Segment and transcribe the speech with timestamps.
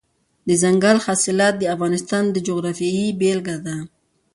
[0.47, 3.75] دځنګل حاصلات د افغانستان د جغرافیې بېلګه ده.